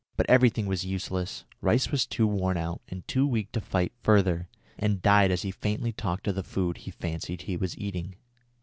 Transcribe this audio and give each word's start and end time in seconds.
But 0.17 0.27
everything 0.27 0.65
was 0.65 0.83
useless; 0.83 1.45
Rice 1.61 1.91
was 1.91 2.07
too 2.07 2.25
worn 2.25 2.57
out 2.57 2.81
and 2.87 3.07
too 3.07 3.27
weak 3.27 3.51
to 3.51 3.61
fight 3.61 3.91
further, 4.01 4.49
and 4.79 4.99
died 4.99 5.29
as 5.29 5.43
he 5.43 5.51
faintly 5.51 5.91
talked 5.91 6.27
of 6.27 6.33
the 6.33 6.41
food 6.41 6.77
he 6.77 6.89
fancied 6.89 7.43
he 7.43 7.55
was 7.55 7.77
eating. 7.77 8.15